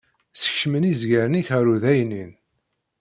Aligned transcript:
Sekcem 0.33 0.73
izgaren-ik 0.91 1.47
ɣer 1.55 1.65
udaynin. 1.73 2.31